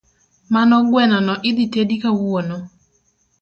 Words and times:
Mano 0.53 0.77
guenono 0.89 1.33
idhi 1.49 1.65
tedi 1.73 1.95
kawuono 2.01 2.57